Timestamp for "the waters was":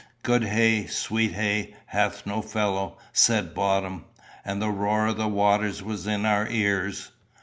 5.17-6.07